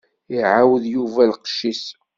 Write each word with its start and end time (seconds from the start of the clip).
Iɛawed 0.35 0.83
Yuba 0.93 1.23
lqecc-is. 1.31 1.83